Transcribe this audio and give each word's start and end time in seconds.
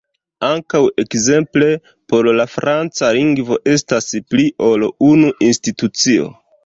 Ankaŭ 0.45 0.79
ekzemple 1.03 1.67
por 2.13 2.29
la 2.39 2.47
franca 2.53 3.11
lingvo 3.19 3.59
estas 3.75 4.09
pli 4.35 4.49
ol 4.71 4.87
unu 5.13 5.31
institucio. 5.51 6.27